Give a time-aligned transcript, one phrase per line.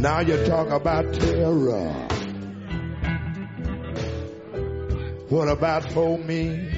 [0.00, 1.92] Now you talk about terror.
[5.28, 6.70] What about for me?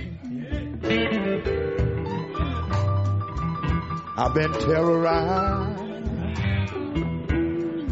[4.19, 5.79] I've been terrorized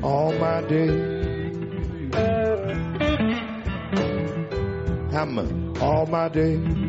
[0.03, 0.89] all my day.
[5.13, 6.80] Hammer all my day.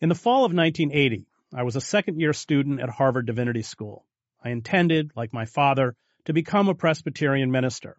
[0.00, 4.06] In the fall of 1980, I was a second year student at Harvard Divinity School.
[4.40, 7.96] I intended, like my father, to become a Presbyterian minister.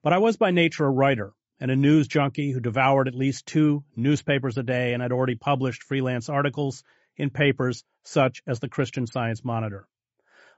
[0.00, 3.46] But I was by nature a writer and a news junkie who devoured at least
[3.46, 6.84] two newspapers a day and had already published freelance articles
[7.16, 9.88] in papers such as the Christian Science Monitor.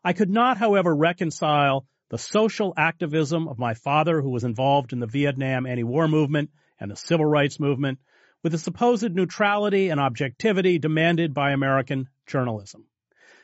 [0.05, 5.01] I could not, however, reconcile the social activism of my father who was involved in
[5.01, 7.99] the Vietnam anti-war movement and the civil rights movement
[8.47, 12.85] with the supposed neutrality and objectivity demanded by American journalism.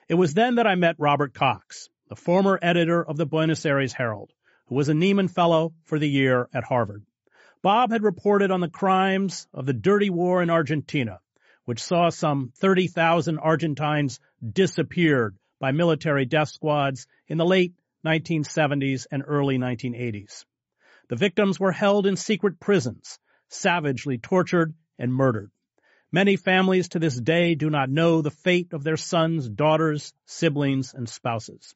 [0.09, 3.93] It was then that I met Robert Cox, the former editor of the Buenos Aires
[3.93, 4.33] Herald,
[4.67, 7.05] who was a Nieman Fellow for the year at Harvard.
[7.63, 11.19] Bob had reported on the crimes of the dirty war in Argentina,
[11.65, 14.21] which saw some 30,000 Argentines
[14.53, 17.75] disappeared by military death squads in the late
[18.07, 20.45] 1970s and early 1980s.
[21.09, 25.51] The victims were held in secret prisons, savagely tortured and murdered.
[26.11, 30.93] Many families to this day do not know the fate of their sons, daughters, siblings,
[30.93, 31.75] and spouses.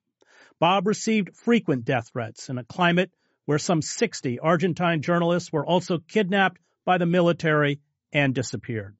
[0.58, 3.10] Bob received frequent death threats in a climate
[3.46, 7.80] where some 60 Argentine journalists were also kidnapped by the military
[8.12, 8.96] and disappeared.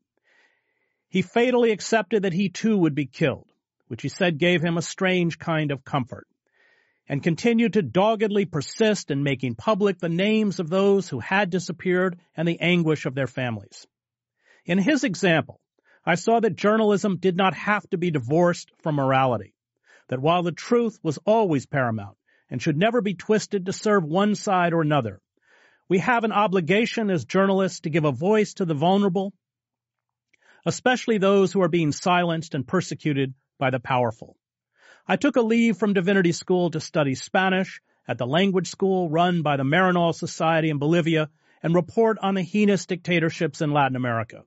[1.08, 3.48] He fatally accepted that he too would be killed,
[3.88, 6.26] which he said gave him a strange kind of comfort,
[7.08, 12.18] and continued to doggedly persist in making public the names of those who had disappeared
[12.36, 13.86] and the anguish of their families.
[14.66, 15.60] In his example,
[16.04, 19.54] I saw that journalism did not have to be divorced from morality,
[20.08, 22.16] that while the truth was always paramount
[22.50, 25.20] and should never be twisted to serve one side or another,
[25.88, 29.32] we have an obligation as journalists to give a voice to the vulnerable,
[30.64, 34.36] especially those who are being silenced and persecuted by the powerful.
[35.06, 39.42] I took a leave from divinity school to study Spanish at the language school run
[39.42, 41.30] by the Maryknoll Society in Bolivia
[41.62, 44.42] and report on the heinous dictatorships in Latin America.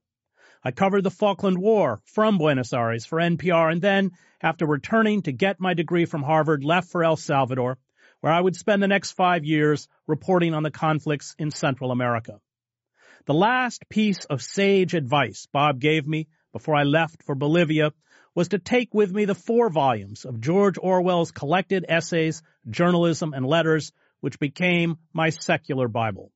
[0.62, 4.12] I covered the Falkland War from Buenos Aires for NPR and then,
[4.42, 7.78] after returning to get my degree from Harvard, left for El Salvador,
[8.20, 12.42] where I would spend the next five years reporting on the conflicts in Central America.
[13.25, 17.94] The last piece of sage advice Bob gave me before I left for Bolivia
[18.36, 23.46] was to take with me the four volumes of George Orwell's collected essays, journalism, and
[23.46, 26.34] letters, which became my secular Bible.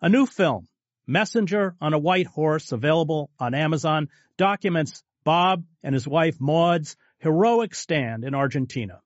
[0.00, 0.68] A new film,
[1.08, 7.74] Messenger on a White Horse, available on Amazon, documents Bob and his wife Maud's heroic
[7.74, 9.00] stand in Argentina.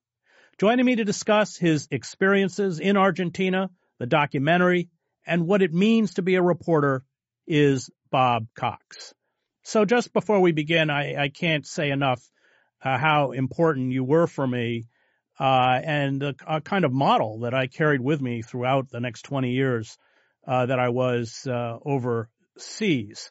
[0.58, 4.90] Joining me to discuss his experiences in Argentina, the documentary,
[5.26, 7.04] and what it means to be a reporter
[7.46, 9.14] is Bob Cox.
[9.62, 12.20] So just before we begin, I, I can't say enough
[12.84, 14.88] uh, how important you were for me
[15.38, 19.22] uh, and a, uh, kind of model that I carried with me throughout the next
[19.22, 19.96] 20 years
[20.46, 23.30] uh, that I was uh, overseas.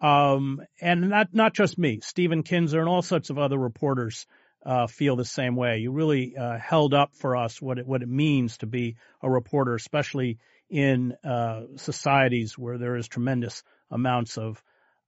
[0.00, 4.26] Um, and not not just me, Stephen Kinzer and all sorts of other reporters
[4.64, 5.78] uh, feel the same way.
[5.78, 9.30] You really uh, held up for us what it, what it means to be a
[9.30, 14.62] reporter, especially in uh, societies where there is tremendous amounts of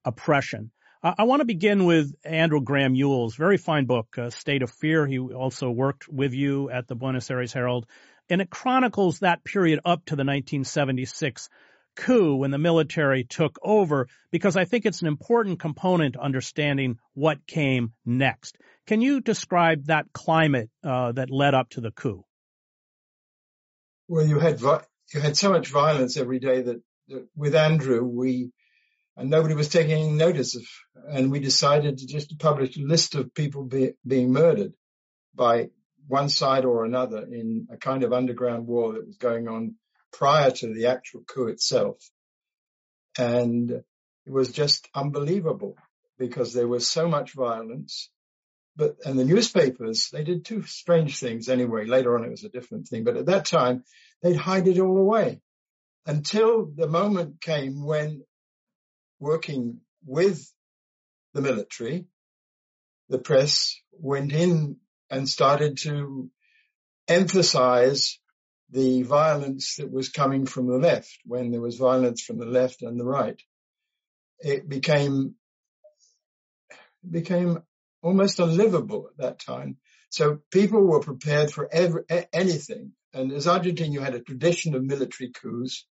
[0.04, 0.70] oppression.
[1.02, 5.06] I, want to begin with Andrew Graham Yooll's very fine book, State of Fear.
[5.06, 7.86] He also worked with you at the Buenos Aires Herald
[8.28, 11.48] and it chronicles that period up to the 1976
[11.96, 16.98] coup when the military took over because I think it's an important component to understanding
[17.14, 18.56] what came next.
[18.86, 22.24] Can you describe that climate uh, that led up to the coup?
[24.08, 28.50] Well, you had you had so much violence every day that, that with Andrew we
[29.16, 30.64] and nobody was taking any notice of,
[31.08, 34.72] and we decided to just publish a list of people be, being murdered
[35.34, 35.68] by
[36.06, 39.76] one side or another in a kind of underground war that was going on
[40.12, 41.98] prior to the actual coup itself.
[43.18, 45.76] And it was just unbelievable
[46.18, 48.10] because there was so much violence.
[48.76, 51.86] But, and the newspapers, they did two strange things anyway.
[51.86, 53.04] Later on, it was a different thing.
[53.04, 53.84] But at that time,
[54.22, 55.40] they'd hide it all away
[56.06, 58.24] until the moment came when
[59.20, 60.50] working with
[61.32, 62.06] the military,
[63.08, 64.76] the press went in
[65.14, 66.30] and started to
[67.06, 68.18] emphasize
[68.70, 72.82] the violence that was coming from the left when there was violence from the left
[72.82, 73.40] and the right.
[74.40, 75.34] it became
[77.08, 77.62] became
[78.02, 79.76] almost unlivable at that time.
[80.10, 82.02] So people were prepared for every,
[82.32, 82.92] anything.
[83.12, 85.86] And as Argentina, you had a tradition of military coups,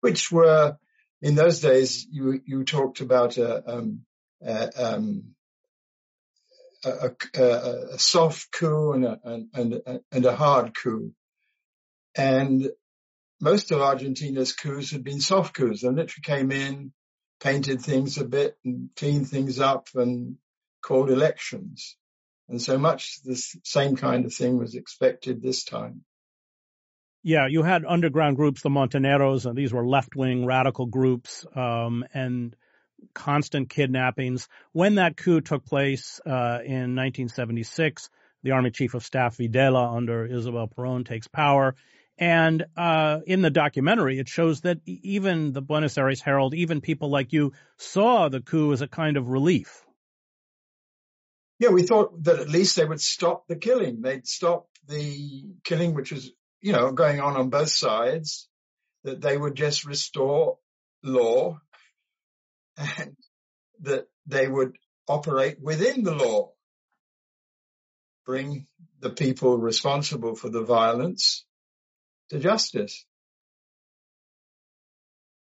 [0.00, 0.76] which were
[1.22, 2.06] in those days.
[2.10, 4.02] You you talked about a, um,
[4.42, 5.35] a, um,
[6.86, 9.20] a, a soft coup and a,
[9.54, 11.12] and, and a hard coup,
[12.16, 12.70] and
[13.40, 15.82] most of Argentina's coups had been soft coups.
[15.82, 16.92] They literally came in,
[17.40, 20.36] painted things a bit, and cleaned things up, and
[20.82, 21.96] called elections.
[22.48, 26.04] And so much the same kind of thing was expected this time.
[27.22, 32.54] Yeah, you had underground groups, the Montoneros, and these were left-wing radical groups, um, and
[33.14, 34.48] constant kidnappings.
[34.72, 38.10] When that coup took place uh, in 1976,
[38.42, 41.74] the Army Chief of Staff Videla under Isabel Perón takes power.
[42.18, 47.10] And uh, in the documentary, it shows that even the Buenos Aires Herald, even people
[47.10, 49.86] like you, saw the coup as a kind of relief
[51.58, 54.02] yeah, we thought that at least they would stop the killing.
[54.02, 58.48] They'd stop the killing, which was, you know, going on on both sides,
[59.04, 60.58] that they would just restore
[61.02, 61.60] law
[62.76, 63.16] and
[63.80, 64.76] that they would
[65.08, 66.52] operate within the law,
[68.24, 68.66] bring
[69.00, 71.44] the people responsible for the violence
[72.30, 73.04] to justice.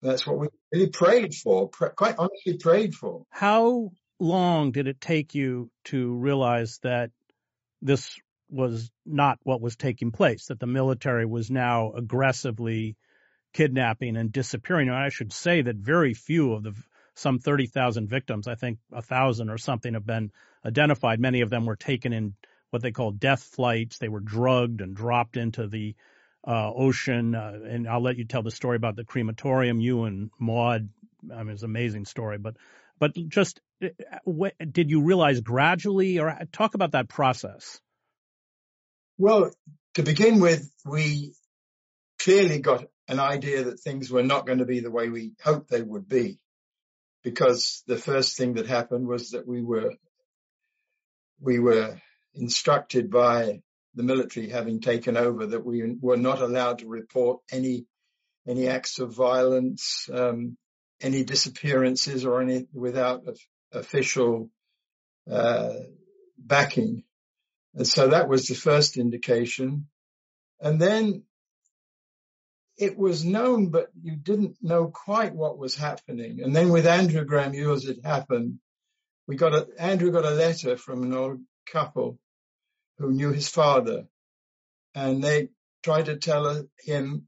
[0.02, 3.24] That's what we really prayed for, quite honestly prayed for.
[3.30, 7.12] How long did it take you to realize that
[7.82, 12.98] this was not what was taking place, that the military was now aggressively
[13.54, 14.90] kidnapping and disappearing?
[14.90, 16.74] And I should say that very few of the
[17.16, 20.32] some 30,000 victims, I think a thousand or something have been
[20.66, 21.20] identified.
[21.20, 22.34] Many of them were taken in
[22.70, 23.98] what they call death flights.
[23.98, 25.96] They were drugged and dropped into the
[26.46, 27.36] uh, ocean.
[27.36, 29.80] Uh, and I'll let you tell the story about the crematorium.
[29.80, 30.90] You and Maud,
[31.34, 32.38] I mean, it's an amazing story.
[32.38, 32.58] But
[33.00, 37.80] but just did you realize gradually, or talk about that process?
[39.18, 39.52] Well,
[39.96, 41.34] to begin with, we
[42.20, 45.70] clearly got an idea that things were not going to be the way we hoped
[45.70, 46.40] they would be,
[47.24, 49.94] because the first thing that happened was that we were
[51.40, 52.00] we were
[52.36, 53.62] instructed by
[53.96, 57.86] the military having taken over that we were not allowed to report any
[58.48, 60.58] any acts of violence, um,
[61.02, 63.24] any disappearances or any without
[63.72, 64.50] official
[65.32, 65.74] uh,
[66.38, 67.04] backing.
[67.74, 69.88] And so that was the first indication.
[70.60, 71.24] And then
[72.78, 76.42] it was known, but you didn't know quite what was happening.
[76.42, 78.60] And then with Andrew Graham Yoolls, it happened.
[79.28, 81.40] We got a, Andrew got a letter from an old
[81.72, 82.20] couple
[82.98, 84.06] who knew his father
[84.96, 85.50] and they
[85.84, 87.28] tried to tell him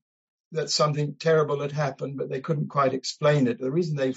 [0.51, 3.59] that something terrible had happened, but they couldn't quite explain it.
[3.59, 4.13] The reason they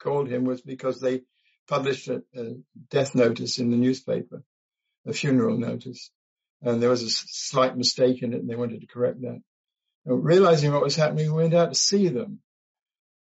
[0.00, 1.22] called him was because they
[1.68, 2.54] published a, a,
[2.90, 4.42] death notice in the newspaper,
[5.06, 6.10] a funeral notice,
[6.62, 9.42] and there was a slight mistake in it, and they wanted to correct that.
[10.04, 12.40] Realizing what was happening, we went out to see them.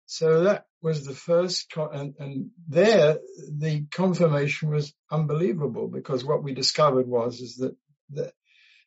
[0.05, 3.19] So that was the first, and, and there
[3.51, 7.75] the confirmation was unbelievable because what we discovered was is that
[8.09, 8.31] the,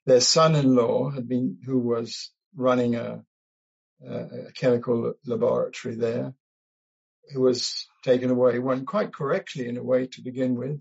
[0.05, 3.23] their son-in-law had been, who was running a,
[4.07, 6.35] a chemical laboratory there,
[7.33, 10.81] who was taken away, one quite correctly in a way to begin with.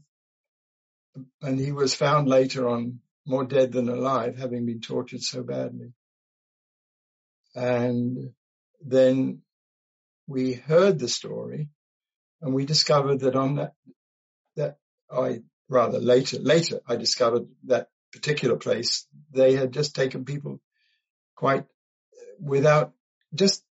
[1.41, 5.93] And he was found later on more dead than alive, having been tortured so badly.
[7.55, 8.31] And
[8.81, 9.41] then
[10.27, 11.69] we heard the story
[12.41, 13.73] and we discovered that on that,
[14.55, 14.77] that
[15.09, 20.61] I rather later, later I discovered that particular place, they had just taken people
[21.35, 21.65] quite
[22.39, 22.93] without
[23.33, 23.63] just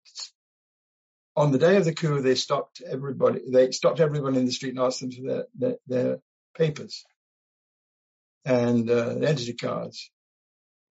[1.37, 3.41] on the day of the coup, they stopped everybody.
[3.51, 6.19] They stopped everyone in the street and asked them for their their, their
[6.57, 7.05] papers
[8.45, 10.11] and uh, identity cards,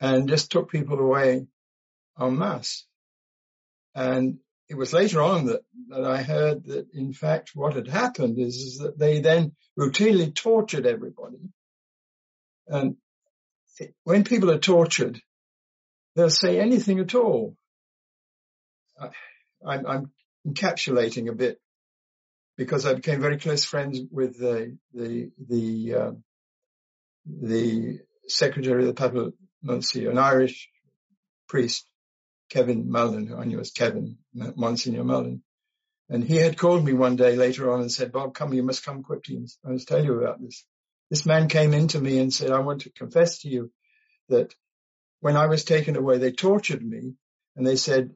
[0.01, 1.47] and just took people away
[2.19, 2.85] en masse.
[3.95, 4.39] And
[4.69, 8.55] it was later on that, that I heard that in fact what had happened is,
[8.55, 11.49] is that they then routinely tortured everybody.
[12.67, 12.95] And
[13.79, 15.21] it, when people are tortured,
[16.15, 17.55] they'll say anything at all.
[18.99, 19.09] I,
[19.65, 20.11] I'm, I'm
[20.47, 21.59] encapsulating a bit
[22.57, 26.11] because I became very close friends with the the the uh,
[27.25, 29.31] the secretary of the Papal
[29.63, 30.69] Nuncio, an Irish
[31.47, 31.87] priest,
[32.53, 35.41] Kevin Mullen, who I knew as Kevin, Monsignor Mullen.
[36.07, 38.85] And he had called me one day later on and said, Bob, come, you must
[38.85, 39.43] come quickly.
[39.65, 40.63] I must tell you about this.
[41.09, 43.71] This man came into me and said, I want to confess to you
[44.29, 44.53] that
[45.19, 47.13] when I was taken away, they tortured me
[47.55, 48.11] and they said,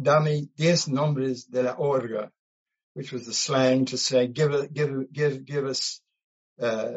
[0.00, 2.30] dame diez nombres de la orga,
[2.94, 6.00] which was the slang to say, give, give, give, give us,
[6.60, 6.94] uh,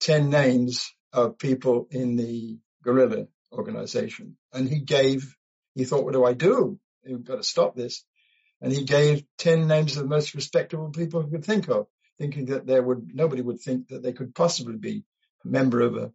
[0.00, 4.36] 10 names of people in the guerrilla organization.
[4.52, 5.34] And he gave,
[5.74, 6.78] he thought, what do I do?
[7.04, 8.04] We've got to stop this.
[8.60, 11.86] And he gave 10 names of the most respectable people he could think of,
[12.18, 15.04] thinking that there would, nobody would think that they could possibly be
[15.44, 16.12] a member of a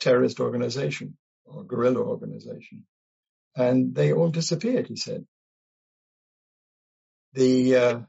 [0.00, 2.84] terrorist organization or guerrilla organization.
[3.54, 5.26] And they all disappeared, he said.
[7.34, 8.00] The, uh,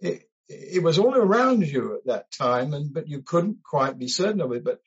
[0.00, 4.08] it, it was all around you at that time and, but you couldn't quite be
[4.08, 4.62] certain of it.
[4.62, 4.80] But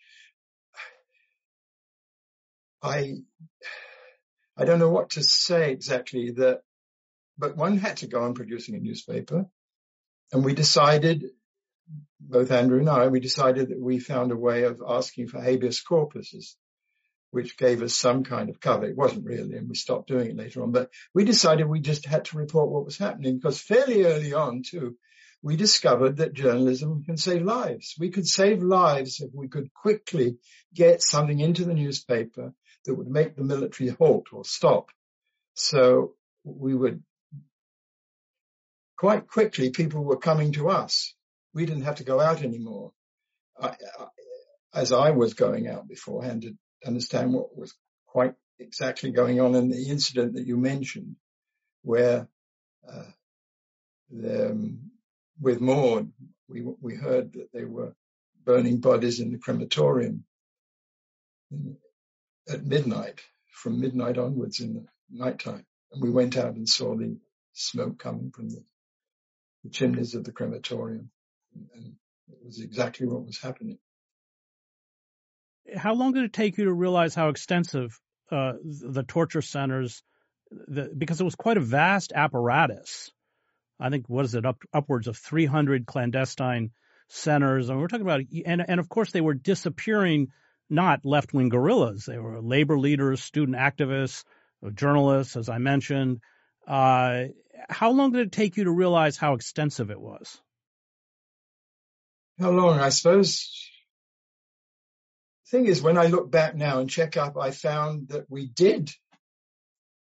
[2.82, 3.16] I,
[4.60, 6.64] I don't know what to say exactly that,
[7.38, 9.46] but one had to go on producing a newspaper
[10.34, 11.24] and we decided,
[12.20, 15.82] both Andrew and I, we decided that we found a way of asking for habeas
[15.82, 16.56] corpuses,
[17.32, 18.86] which gave us some kind of cover.
[18.86, 22.06] It wasn't really, and we stopped doing it later on, but we decided we just
[22.06, 24.98] had to report what was happening because fairly early on too,
[25.42, 27.96] we discovered that journalism can save lives.
[27.98, 30.38] We could save lives if we could quickly
[30.74, 32.54] get something into the newspaper
[32.86, 34.90] that would make the military halt or stop.
[35.54, 37.04] So we would
[38.98, 41.14] quite quickly people were coming to us.
[41.54, 42.92] We didn't have to go out anymore.
[43.60, 44.06] I, I,
[44.74, 46.56] as I was going out beforehand to
[46.86, 47.74] understand what was
[48.08, 51.16] quite exactly going on in the incident that you mentioned
[51.82, 52.28] where
[52.88, 53.12] uh,
[54.10, 54.92] the, um,
[55.40, 56.12] with Maud,
[56.48, 57.94] we, we heard that they were
[58.44, 60.24] burning bodies in the crematorium
[62.50, 65.66] at midnight, from midnight onwards in the nighttime.
[65.92, 67.18] And we went out and saw the
[67.54, 68.64] smoke coming from the,
[69.64, 71.10] the chimneys of the crematorium.
[71.74, 71.96] And
[72.30, 73.80] it was exactly what was happening.
[75.76, 78.00] How long did it take you to realize how extensive
[78.32, 80.04] uh, the torture centers,
[80.52, 83.12] the, because it was quite a vast apparatus.
[83.80, 86.72] I think what is it up upwards of 300 clandestine
[87.08, 90.28] centers, and we're talking about and and of course they were disappearing
[90.70, 92.06] not left wing guerrillas.
[92.06, 94.24] They were labor leaders, student activists,
[94.74, 96.22] journalists, as I mentioned.
[96.68, 97.26] Uh,
[97.70, 100.42] how long did it take you to realize how extensive it was?
[102.40, 102.80] How long?
[102.80, 103.50] I suppose.
[105.46, 108.46] The thing is, when I look back now and check up, I found that we
[108.46, 108.92] did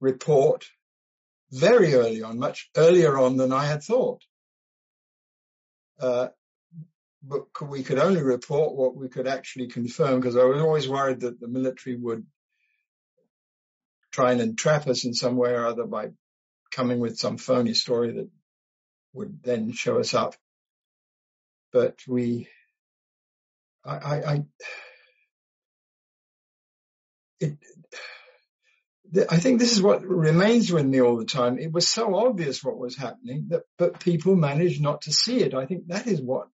[0.01, 0.65] report
[1.51, 4.21] very early on, much earlier on than I had thought.
[5.99, 6.27] Uh,
[7.23, 11.21] but we could only report what we could actually confirm because I was always worried
[11.21, 12.25] that the military would
[14.11, 16.09] try and entrap us in some way or other by
[16.71, 18.29] coming with some phony story that
[19.13, 20.35] would then show us up.
[21.73, 22.47] But we,
[23.83, 24.45] I, I, I
[27.39, 27.57] it,
[29.29, 31.57] I think this is what remains with me all the time.
[31.59, 35.53] It was so obvious what was happening that, but people managed not to see it.
[35.53, 36.47] I think that is what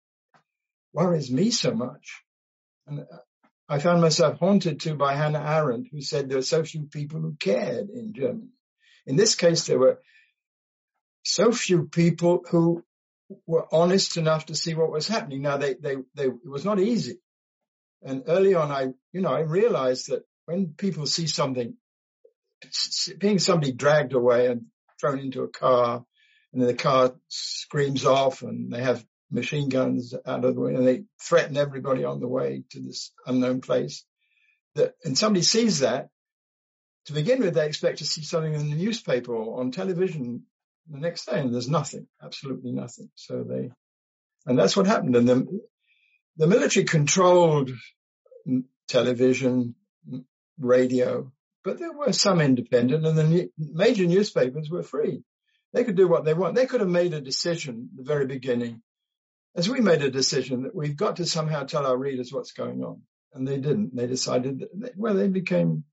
[0.93, 2.23] worries me so much.
[2.87, 3.07] And
[3.69, 7.21] I found myself haunted too by Hannah Arendt, who said there were so few people
[7.21, 8.51] who cared in Germany.
[9.07, 10.01] In this case, there were
[11.23, 12.85] so few people who
[13.47, 15.43] were honest enough to see what was happening.
[15.43, 17.21] Now, they, they, they, it was not easy.
[18.03, 21.77] And early on, I, you know, I realized that when people see something,
[23.19, 24.67] being somebody dragged away and
[25.01, 26.05] thrown into a car,
[26.53, 30.75] and then the car screams off and they have machine guns out of the way
[30.75, 34.05] and they threaten everybody on the way to this unknown place.
[34.75, 36.09] That, and somebody sees that,
[37.07, 40.45] to begin with, they expect to see something in the newspaper or on television
[40.89, 43.11] the next day, and there's nothing, absolutely nothing.
[43.15, 43.71] So they,
[44.47, 45.17] and that's what happened.
[45.17, 45.61] And the,
[46.37, 47.71] the military controlled
[48.89, 49.75] television,
[50.59, 51.33] radio,
[51.65, 55.23] but there were some independent, and the major newspapers were free.
[55.73, 56.55] They could do what they want.
[56.55, 58.83] They could have made a decision at the very beginning
[59.55, 62.83] as we made a decision that we've got to somehow tell our readers what's going
[62.83, 63.03] on.
[63.33, 63.95] And they didn't.
[63.95, 65.85] They decided that, they, well, they became,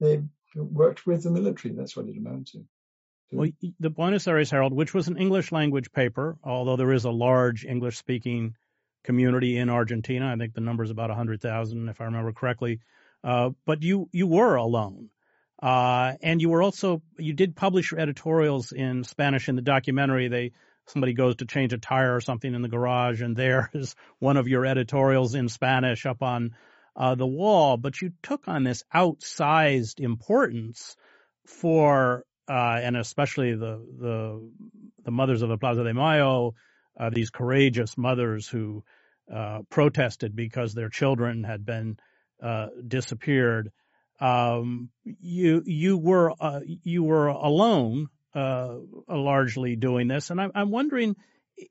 [0.00, 0.22] they
[0.56, 1.74] worked with the military.
[1.74, 2.64] That's what it amounted to.
[3.32, 7.10] Well, the Buenos Aires Herald, which was an English language paper, although there is a
[7.10, 8.56] large English speaking
[9.04, 12.80] community in Argentina, I think the number is about 100,000, if I remember correctly.
[13.22, 15.10] Uh, but you, you were alone.
[15.62, 20.28] Uh, and you were also, you did publish your editorials in Spanish in the documentary.
[20.28, 20.52] They,
[20.90, 24.36] somebody goes to change a tire or something in the garage, and there is one
[24.36, 26.54] of your editorials in Spanish up on
[26.96, 27.76] uh, the wall.
[27.76, 30.96] But you took on this outsized importance
[31.46, 34.50] for, uh, and especially the the
[35.04, 36.54] the mothers of the Plaza de Mayo,
[36.98, 38.84] uh, these courageous mothers who
[39.32, 41.96] uh, protested because their children had been
[42.42, 43.70] uh, disappeared.
[44.20, 48.76] Um, you you were uh, you were alone uh,
[49.08, 50.30] largely doing this.
[50.30, 51.16] And I'm, I'm wondering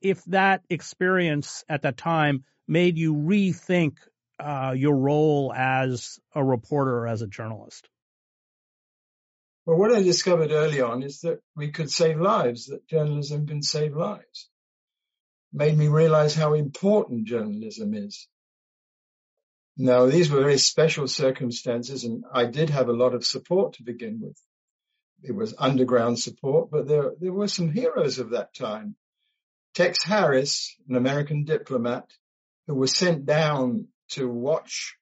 [0.01, 3.93] if that experience at that time made you rethink
[4.39, 7.89] uh, your role as a reporter or as a journalist.
[9.65, 13.61] Well, what I discovered early on is that we could save lives, that journalism can
[13.61, 14.49] save lives.
[15.51, 18.27] Made me realize how important journalism is.
[19.77, 23.83] Now, these were very special circumstances, and I did have a lot of support to
[23.83, 24.37] begin with.
[25.23, 28.95] It was underground support, but there, there were some heroes of that time.
[29.73, 32.09] Tex Harris, an American diplomat,
[32.67, 34.95] who was sent down to watch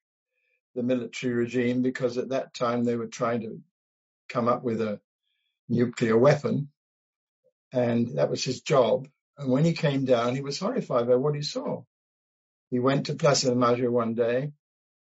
[0.74, 3.60] the military regime because at that time they were trying to
[4.28, 5.00] come up with a
[5.68, 6.68] nuclear weapon.
[7.72, 9.08] And that was his job.
[9.36, 11.82] And when he came down, he was horrified by what he saw.
[12.70, 14.52] He went to Plaza de Mayo one day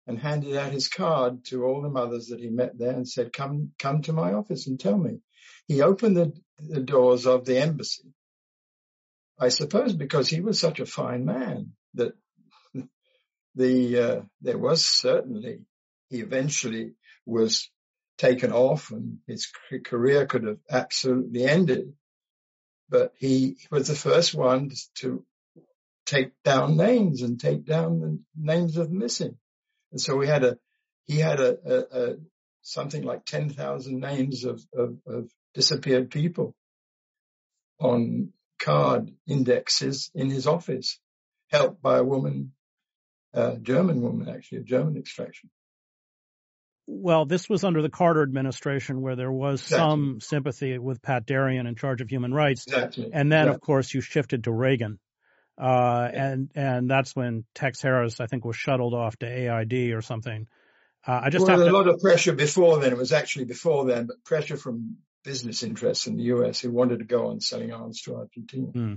[0.07, 3.33] and handed out his card to all the mothers that he met there and said,
[3.33, 5.19] come, come to my office and tell me.
[5.67, 8.13] He opened the, the doors of the embassy.
[9.39, 12.13] I suppose because he was such a fine man that
[13.55, 15.59] the, uh, there was certainly,
[16.09, 16.93] he eventually
[17.25, 17.69] was
[18.17, 19.51] taken off and his
[19.85, 21.93] career could have absolutely ended.
[22.89, 25.25] But he was the first one to
[26.05, 29.37] take down names and take down the names of missing.
[29.91, 30.57] And so we had a,
[31.05, 32.15] he had a, a, a
[32.61, 36.55] something like 10,000 names of, of, of disappeared people
[37.79, 40.99] on card indexes in his office,
[41.49, 42.53] helped by a woman,
[43.33, 45.49] a German woman actually, of German extraction.
[46.89, 49.77] Well, this was under the Carter administration where there was exactly.
[49.77, 52.65] some sympathy with Patt Derian in charge of human rights.
[52.65, 53.09] Exactly.
[53.11, 54.99] And then, of course, you shifted to Reagan.
[55.57, 60.01] Uh, and, and that's when Tex Harris, I think, was shuttled off to AID or
[60.01, 60.47] something.
[61.05, 61.71] Uh, I just well, have to...
[61.71, 62.91] a lot of pressure before then.
[62.91, 66.59] It was actually before then, but pressure from business interests in the U.S.
[66.59, 68.67] who wanted to go on selling arms to Argentina.
[68.67, 68.93] Hmm.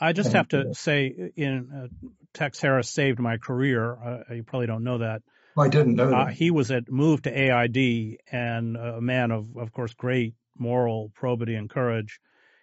[0.00, 3.96] I just and, have to uh, say, in uh, Tex Harris saved my career.
[3.96, 5.22] Uh, you probably don't know that.
[5.56, 6.34] I didn't know uh, that.
[6.34, 11.54] he was at moved to AID and a man of, of course, great moral probity
[11.54, 12.20] and courage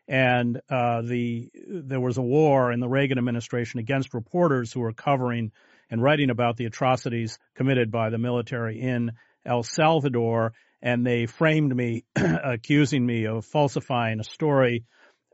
[0.08, 4.94] and uh, the there was a war in the Reagan administration against reporters who were
[4.94, 5.52] covering
[5.90, 9.12] and writing about the atrocities committed by the military in
[9.46, 14.86] El Salvador, and they framed me, accusing me of falsifying a story.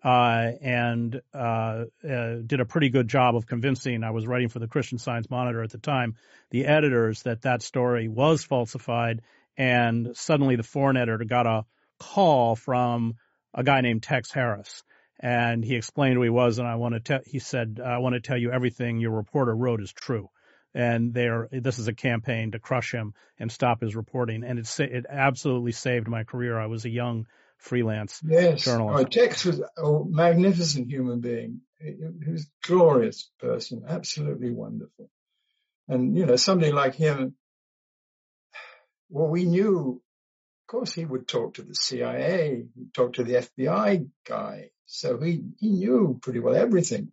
[0.04, 4.04] Uh, and uh, uh, did a pretty good job of convincing.
[4.04, 6.16] I was writing for the Christian Science Monitor at the time,
[6.50, 9.22] the editors that that story was falsified,
[9.58, 11.66] and suddenly the foreign editor got a
[12.00, 13.14] call from
[13.54, 14.84] a guy named Tex Harris.
[15.20, 17.20] And he explained who he was, and I want to tell.
[17.24, 20.30] He said, "I want to tell you everything your reporter wrote is true."
[20.74, 24.44] And there, this is a campaign to crush him and stop his reporting.
[24.44, 26.58] And it it absolutely saved my career.
[26.58, 28.66] I was a young freelance yes.
[28.66, 29.00] journalist.
[29.00, 31.62] Oh, Tex was a magnificent human being.
[31.80, 35.10] He was a glorious person, absolutely wonderful.
[35.88, 37.36] And you know, somebody like him.
[39.10, 40.02] Well, we knew
[40.72, 44.70] course, he would talk to the CIA, he'd talk to the FBI guy.
[44.86, 47.12] So he, he knew pretty well everything.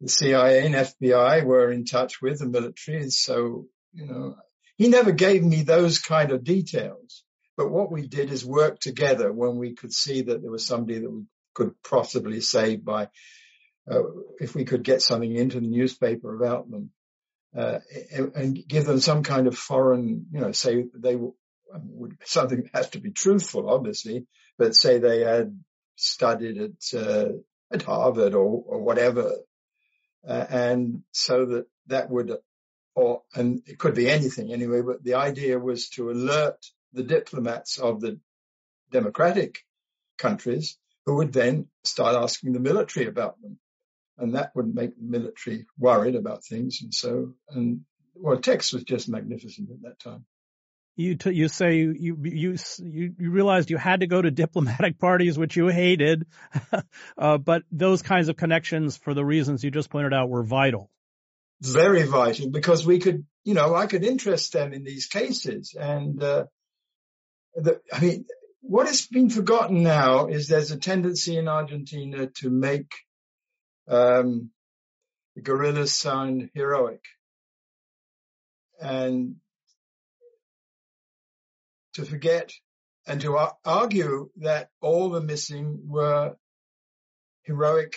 [0.00, 3.00] The CIA and FBI were in touch with the military.
[3.02, 4.36] And so, you know,
[4.76, 7.24] he never gave me those kind of details.
[7.56, 10.98] But what we did is work together when we could see that there was somebody
[11.00, 11.22] that we
[11.54, 13.08] could possibly save by,
[13.90, 14.02] uh,
[14.40, 16.90] if we could get something into the newspaper about them.
[17.56, 17.78] Uh,
[18.34, 21.16] and give them some kind of foreign, you know, say they
[21.72, 24.26] would, something that has to be truthful, obviously,
[24.56, 25.58] but say they had
[25.96, 27.32] studied at, uh,
[27.72, 29.32] at Harvard or, or whatever.
[30.26, 32.32] Uh, and so that that would,
[32.94, 37.78] or, and it could be anything anyway, but the idea was to alert the diplomats
[37.78, 38.18] of the
[38.90, 39.64] democratic
[40.16, 43.58] countries who would then start asking the military about them.
[44.18, 46.80] And that would make the military worried about things.
[46.82, 47.82] And so, and
[48.14, 50.24] well, Tex was just magnificent at that time
[50.98, 55.38] you t- you say you you you realized you had to go to diplomatic parties,
[55.38, 56.26] which you hated,
[57.18, 60.90] uh, but those kinds of connections, for the reasons you just pointed out, were vital.
[61.60, 66.20] Very vital because we could, you know, I could interest them in these cases, and
[66.20, 66.46] uh,
[67.54, 68.24] the, I mean,
[68.60, 72.90] what has been forgotten now is there's a tendency in Argentina to make
[73.86, 74.50] um,
[75.40, 77.04] guerrillas sound heroic,
[78.80, 79.36] and
[81.98, 82.52] to forget
[83.06, 86.36] and to argue that all the missing were
[87.42, 87.96] heroic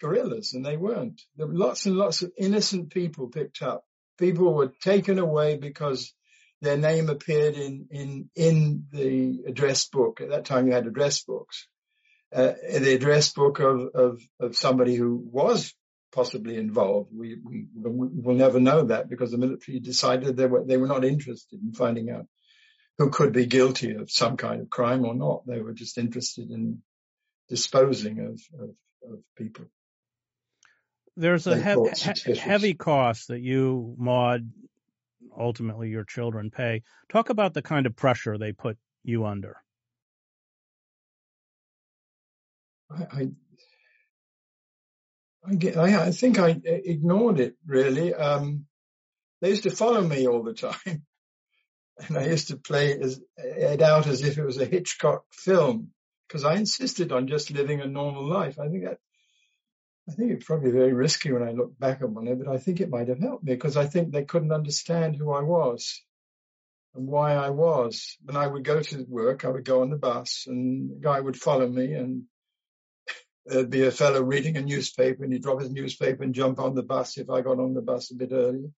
[0.00, 1.22] guerrillas, and they weren't.
[1.36, 3.84] There were lots and lots of innocent people picked up.
[4.18, 6.14] People were taken away because
[6.60, 10.20] their name appeared in, in, in the address book.
[10.20, 11.66] At that time you had address books.
[12.34, 15.74] uh, the address book of, of, of somebody who was
[16.14, 17.10] possibly involved.
[17.12, 21.04] We, we, will never know that because the military decided they were, they were not
[21.04, 22.26] interested in finding out
[22.98, 25.46] who could be guilty of some kind of crime or not.
[25.46, 26.82] They were just interested in
[27.48, 28.70] disposing of, of,
[29.12, 29.64] of people.
[31.16, 34.50] There's a he- he- heavy cost that you, Maud,
[35.36, 36.82] ultimately your children pay.
[37.08, 39.56] Talk about the kind of pressure they put you under.
[42.90, 43.28] I,
[45.46, 48.14] I, I, I think I ignored it really.
[48.14, 48.66] Um,
[49.40, 51.04] they used to follow me all the time.
[52.08, 55.92] And I used to play as, it out as if it was a Hitchcock film
[56.26, 58.58] because I insisted on just living a normal life.
[58.58, 58.98] I think that,
[60.08, 62.80] I think it's probably very risky when I look back on it, but I think
[62.80, 66.02] it might have helped me because I think they couldn't understand who I was
[66.96, 68.16] and why I was.
[68.24, 71.20] When I would go to work, I would go on the bus and the guy
[71.20, 72.24] would follow me and
[73.46, 76.74] there'd be a fellow reading a newspaper and he'd drop his newspaper and jump on
[76.74, 78.72] the bus if I got on the bus a bit early.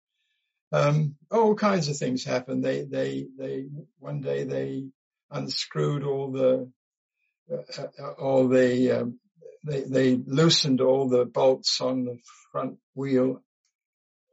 [0.73, 2.65] Um, all kinds of things happened.
[2.65, 3.67] They, they, they,
[3.99, 4.87] one day they
[5.31, 6.71] unscrewed all the,
[7.53, 9.19] uh, uh, all the, um,
[9.65, 12.19] they, they loosened all the bolts on the
[12.51, 13.43] front wheel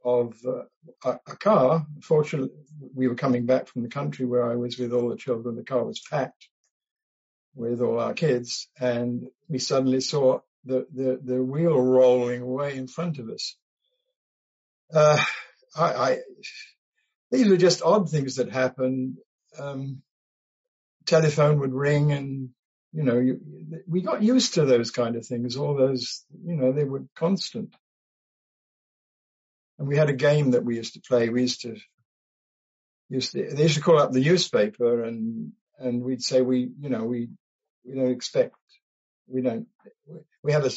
[0.04, 0.64] of uh,
[1.04, 1.86] a, a, car.
[2.02, 2.50] Fortunately,
[2.94, 5.54] we were coming back from the country where I was with all the children.
[5.54, 6.48] The car was packed
[7.54, 12.86] with all our kids and we suddenly saw the, the, the wheel rolling away in
[12.86, 13.56] front of us.
[14.92, 15.18] Uh,
[15.76, 16.18] I, I,
[17.30, 19.18] these were just odd things that happened.
[19.58, 20.02] Um,
[21.06, 22.50] telephone would ring and,
[22.92, 23.40] you know, you,
[23.88, 25.56] we got used to those kind of things.
[25.56, 27.74] All those, you know, they were constant.
[29.78, 31.28] And we had a game that we used to play.
[31.28, 31.76] We used to,
[33.08, 36.88] used to, they used to call up the newspaper and, and we'd say we, you
[36.88, 37.30] know, we
[37.84, 38.54] we don't expect,
[39.26, 39.66] we don't,
[40.42, 40.70] we have a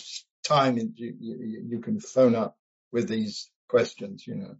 [0.44, 2.58] time you, you, you can phone up
[2.92, 4.56] with these questions, you know,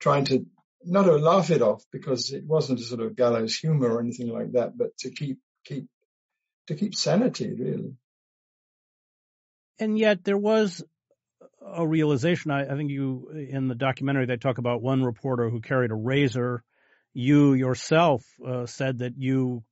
[0.00, 0.46] trying to
[0.86, 4.28] not to laugh it off because it wasn't a sort of gallows humor or anything
[4.28, 5.86] like that, but to keep, keep,
[6.66, 7.94] to keep sanity really.
[9.78, 10.84] And yet there was
[11.66, 12.50] a realization.
[12.50, 15.96] I, I think you, in the documentary, they talk about one reporter who carried a
[15.96, 16.62] razor.
[17.12, 19.64] You yourself uh, said that you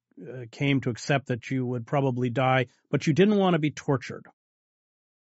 [0.50, 4.26] came to accept that you would probably die, but you didn't want to be tortured.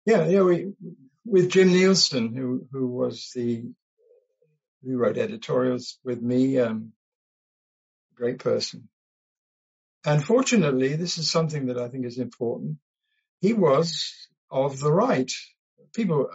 [0.05, 0.41] Yeah, yeah.
[0.41, 0.73] We
[1.25, 3.63] with Jim Neilson, who who was the
[4.83, 6.93] who wrote editorials with me, um,
[8.15, 8.87] great person.
[10.05, 12.77] And fortunately, this is something that I think is important.
[13.41, 14.13] He was
[14.51, 15.31] of the right.
[15.93, 16.29] People,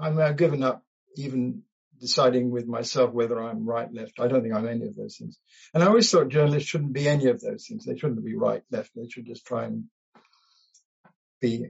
[0.00, 0.82] I'm now given up
[1.16, 1.62] even
[2.02, 4.18] deciding with myself whether I'm right, left.
[4.18, 5.38] I don't think I'm any of those things.
[5.72, 7.84] And I always thought journalists shouldn't be any of those things.
[7.84, 8.90] They shouldn't be right, left.
[8.94, 9.84] They should just try and
[11.40, 11.66] be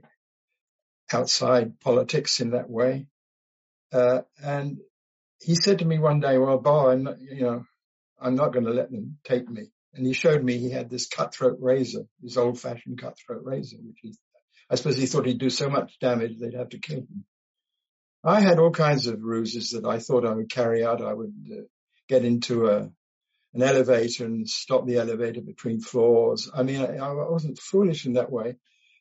[1.13, 3.05] outside politics in that way.
[3.93, 4.79] Uh, and
[5.39, 7.65] he said to me one day, well, Bob, I'm not, you know,
[8.19, 9.69] I'm not going to let them take me.
[9.93, 13.99] And he showed me he had this cutthroat razor, this old fashioned cutthroat razor, which
[14.01, 14.15] he,
[14.67, 17.25] I suppose he thought he'd do so much damage they'd have to kill him.
[18.23, 21.01] I had all kinds of ruses that I thought I would carry out.
[21.01, 21.61] I would uh,
[22.07, 22.89] get into a,
[23.53, 26.49] an elevator and stop the elevator between floors.
[26.53, 28.55] I mean, I, I wasn't foolish in that way,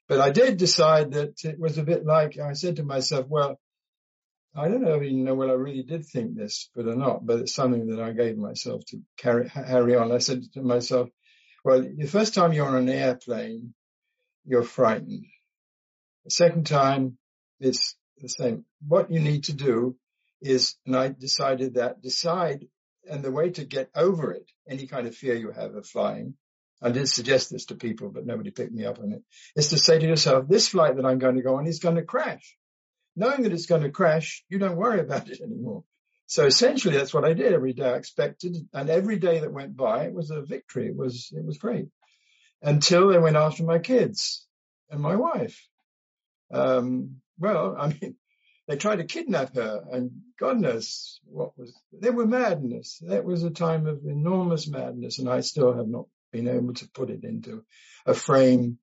[0.09, 3.61] but I did decide that it was a bit like I said to myself, well,
[4.55, 7.55] I don't know even know I really did think this, but or not, but it's
[7.55, 10.13] something that I gave myself to carry, carry on.
[10.13, 11.09] I said to myself,
[11.65, 13.73] well, the first time you're on an airplane,
[14.45, 15.25] you're frightened.
[16.25, 17.17] The second time,
[17.61, 18.65] it's the same.
[18.87, 19.97] What you need to do
[20.41, 22.67] is, and I decided that, decide,
[23.09, 26.35] and the way to get over it, any kind of fear you have of flying,
[26.81, 29.23] I did suggest this to people, but nobody picked me up on it,
[29.55, 31.97] is to say to yourself, this flight that I'm going to go on is going
[31.97, 32.57] to crash.
[33.15, 35.85] Knowing that it's going to crash, you don't worry about it anymore.
[36.27, 37.85] So essentially that's what I did every day.
[37.85, 40.87] I expected, and every day that went by, it was a victory.
[40.87, 41.89] It was, it was great
[42.63, 44.47] until they went after my kids
[44.89, 45.61] and my wife.
[46.53, 48.17] Um, well, I mean,
[48.69, 52.99] they tried to kidnap her and God knows what was, they were madness.
[53.07, 56.89] That was a time of enormous madness and I still have not been able to
[56.89, 57.65] put it into
[58.07, 58.79] a frame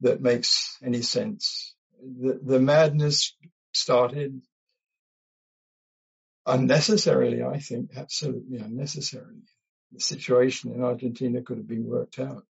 [0.00, 1.74] that makes any sense.
[2.02, 3.36] The, the madness
[3.72, 4.40] started
[6.46, 9.42] unnecessarily, I think, absolutely unnecessarily.
[9.92, 12.44] The situation in Argentina could have been worked out.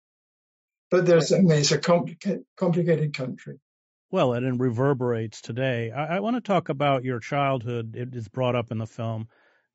[0.90, 3.60] But there's, I mean, it's a complicated, complicated country.
[4.10, 5.92] Well, it reverberates today.
[5.92, 7.96] I, I want to talk about your childhood.
[7.96, 9.28] It is brought up in the film.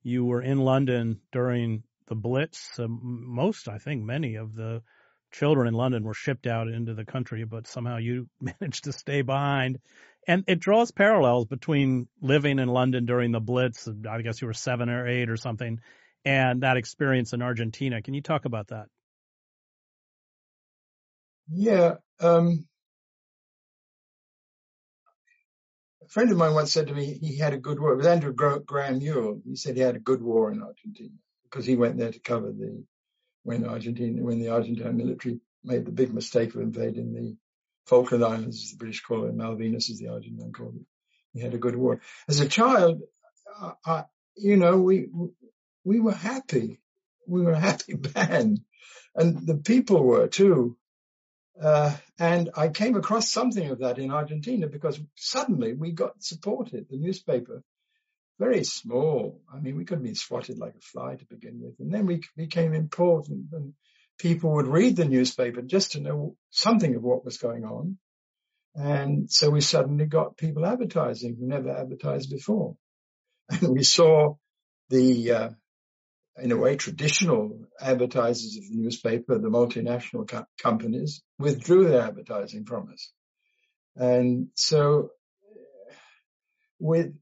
[0.02, 2.78] You were in London during the Blitz.
[2.78, 4.82] Uh, most, I think, many of the
[5.32, 9.20] children in London were shipped out into the country, but somehow you managed to stay
[9.20, 9.80] behind.
[10.26, 13.88] And it draws parallels between living in London during the Blitz.
[14.08, 15.80] I guess you were seven or eight or something,
[16.24, 18.00] and that experience in Argentina.
[18.00, 18.86] Can you talk about that?
[21.48, 21.96] Yeah.
[22.20, 22.66] Um,
[26.12, 27.92] friend of mine once said to me he had a good war.
[27.92, 29.40] It was Andrew Graham Yooll.
[29.46, 32.52] He said he had a good war in Argentina because he went there to cover
[32.52, 32.84] the
[33.44, 37.36] when Argentina when the Argentine military made the big mistake of invading the
[37.86, 40.86] Falkland Islands, as the British call it, Malvinas as the Argentine called it.
[41.32, 42.00] He had a good war.
[42.28, 43.00] As a child,
[43.84, 44.04] I,
[44.36, 45.08] you know, we
[45.84, 46.78] we were happy.
[47.26, 48.60] We were a happy band,
[49.14, 50.76] and the people were too.
[51.60, 56.86] Uh, and I came across something of that in Argentina because suddenly we got supported.
[56.88, 57.62] The newspaper,
[58.38, 59.40] very small.
[59.52, 61.78] I mean, we couldn't be swatted like a fly to begin with.
[61.78, 63.74] And then we became important and
[64.18, 67.98] people would read the newspaper just to know something of what was going on.
[68.74, 72.76] And so we suddenly got people advertising who never advertised before.
[73.50, 74.36] And we saw
[74.88, 75.50] the, uh,
[76.38, 82.64] in a way, traditional advertisers of the newspaper, the multinational co- companies, withdrew their advertising
[82.64, 83.12] from us.
[83.96, 85.10] And so
[86.78, 87.14] with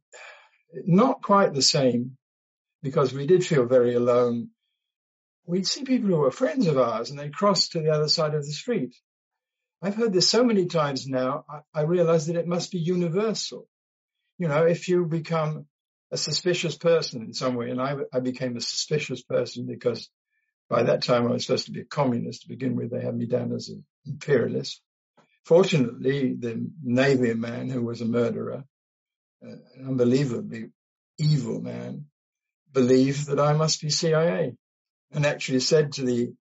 [0.87, 2.17] not quite the same,
[2.83, 4.51] because we did feel very alone,
[5.45, 8.35] we'd see people who were friends of ours and they'd cross to the other side
[8.35, 8.95] of the street.
[9.83, 13.67] I've heard this so many times now, I, I realize that it must be universal.
[14.39, 15.67] You know, if you become
[16.11, 17.71] a suspicious person in some way.
[17.71, 20.09] And I, I became a suspicious person because
[20.69, 22.91] by that time I was supposed to be a communist to begin with.
[22.91, 24.81] They had me down as an imperialist.
[25.45, 28.65] Fortunately, the Navy man who was a murderer,
[29.43, 30.71] an unbelievably
[31.19, 32.07] evil man,
[32.73, 34.55] believed that I must be CIA
[35.13, 36.33] and actually said to the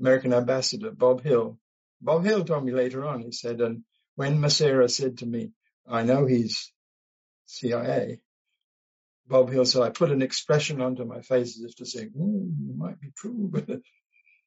[0.00, 1.58] American ambassador, Bob Hill,
[2.00, 3.84] Bob Hill told me later on, he said, and
[4.16, 5.52] when Massera said to me,
[5.86, 6.72] I know he's
[7.46, 8.20] CIA,
[9.28, 12.70] Bob Hill said, I put an expression onto my face as if to say, mm,
[12.70, 13.52] it might be true,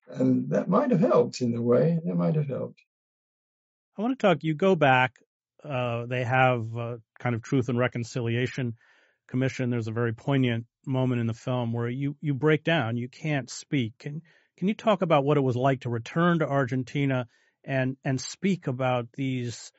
[0.07, 1.99] and that might have helped in a way.
[2.03, 2.81] That might have helped.
[3.97, 5.17] I want to talk, you go back,
[5.63, 8.75] uh, they have a kind of truth and reconciliation
[9.27, 9.69] commission.
[9.69, 13.49] There's a very poignant moment in the film where you, you break down, you can't
[13.49, 13.93] speak.
[13.99, 14.23] Can,
[14.57, 17.27] can you talk about what it was like to return to Argentina
[17.63, 19.71] and, and speak about these,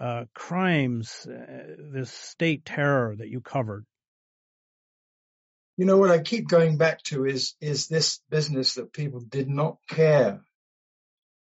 [0.00, 3.84] uh, crimes, uh, this state terror that you covered?
[5.76, 9.48] You know what I keep going back to is is this business that people did
[9.48, 10.40] not care.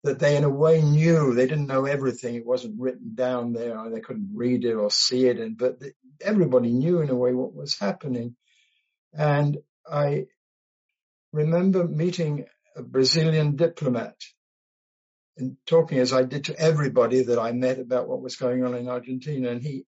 [0.03, 1.33] That they in a way knew.
[1.33, 2.35] They didn't know everything.
[2.35, 3.89] It wasn't written down there.
[3.89, 5.81] They couldn't read it or see it and but
[6.21, 8.35] everybody knew in a way what was happening.
[9.13, 9.57] And
[9.89, 10.25] I
[11.31, 12.45] remember meeting
[12.75, 14.15] a Brazilian diplomat
[15.37, 18.75] and talking as I did to everybody that I met about what was going on
[18.75, 19.49] in Argentina.
[19.49, 19.85] And he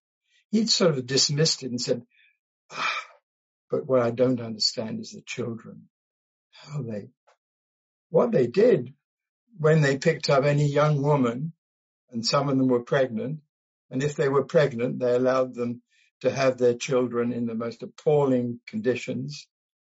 [0.50, 2.02] he sort of dismissed it and said
[2.70, 3.07] ah,
[3.70, 5.88] but what I don't understand is the children,
[6.52, 7.08] how they,
[8.10, 8.94] what they did
[9.58, 11.52] when they picked up any young woman
[12.10, 13.40] and some of them were pregnant.
[13.90, 15.82] And if they were pregnant, they allowed them
[16.20, 19.46] to have their children in the most appalling conditions.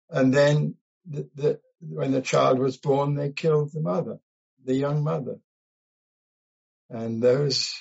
[0.10, 4.19] And then the, the, when the child was born, they killed the mother,
[4.63, 5.38] the young mother.
[6.89, 7.73] And those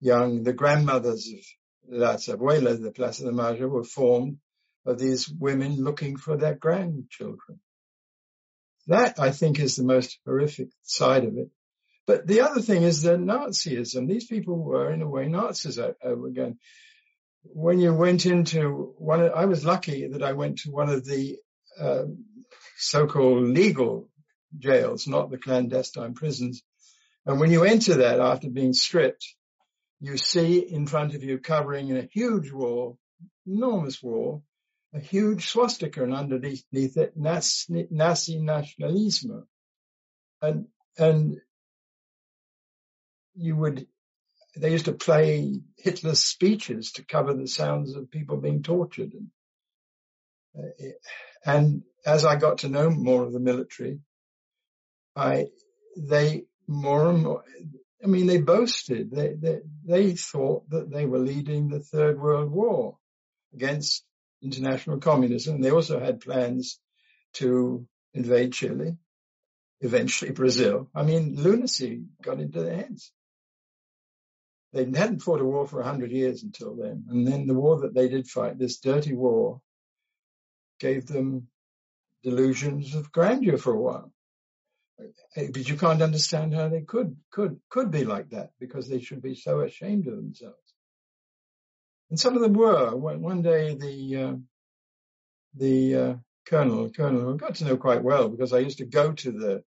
[0.00, 1.40] young, the grandmothers of
[1.90, 4.38] Las Abuelas the Plaza de Mayo were formed
[4.86, 7.60] of these women looking for their grandchildren.
[8.86, 11.50] That I think is the most horrific side of it.
[12.06, 14.08] But the other thing is the Nazism.
[14.08, 16.58] These people were in a way Nazis again.
[17.42, 21.36] When you went into one, I was lucky that I went to one of the
[21.78, 22.04] uh,
[22.78, 24.08] so-called legal
[24.58, 26.62] jails, not the clandestine prisons.
[27.26, 29.26] And when you enter that after being stripped,
[30.00, 32.98] you see in front of you covering a huge wall,
[33.46, 34.44] enormous wall,
[34.94, 39.46] a huge swastika underneath it Nazi nationalism.
[40.40, 41.36] And, and
[43.34, 43.86] you would,
[44.56, 49.12] they used to play Hitler's speeches to cover the sounds of people being tortured.
[49.12, 49.30] And,
[50.58, 50.88] uh,
[51.44, 54.00] and as I got to know more of the military,
[55.14, 55.46] I,
[55.96, 57.44] they more and more,
[58.02, 62.50] I mean, they boasted, they, they, they thought that they were leading the third world
[62.50, 62.96] war
[63.52, 64.04] against
[64.42, 65.60] international communism.
[65.60, 66.78] They also had plans
[67.34, 68.96] to invade Chile,
[69.80, 70.88] eventually Brazil.
[70.94, 73.12] I mean, lunacy got into their heads.
[74.72, 77.06] They hadn't fought a war for a hundred years until then.
[77.08, 79.60] And then the war that they did fight, this dirty war,
[80.78, 81.48] gave them
[82.22, 84.12] delusions of grandeur for a while.
[85.36, 89.22] but you can't understand how they could could could be like that because they should
[89.22, 90.67] be so ashamed of themselves.
[92.10, 92.96] And some of them were.
[92.96, 94.34] One day, the uh,
[95.54, 96.14] the uh,
[96.46, 99.64] colonel, colonel, I got to know quite well because I used to go to the